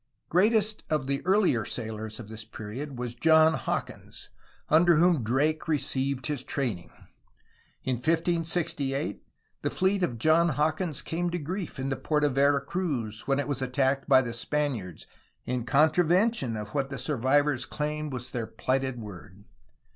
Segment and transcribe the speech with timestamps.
[0.29, 4.29] Greatest of the earlier sailors of this period was John Hawkins,
[4.67, 6.89] under whom Drake received his training.
[7.83, 9.21] In 1568
[9.61, 13.37] the fleet of John Hawkins came to grief in the port of Vera Cruz when
[13.37, 15.05] it was attacked by the Spaniards
[15.45, 19.43] in contra vention of what the survivors claimed was their pHghted word.